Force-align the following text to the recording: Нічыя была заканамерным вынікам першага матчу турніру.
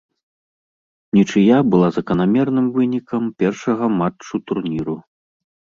Нічыя 1.17 1.55
была 1.73 1.89
заканамерным 1.99 2.67
вынікам 2.79 3.23
першага 3.45 3.85
матчу 4.01 4.35
турніру. 4.51 5.03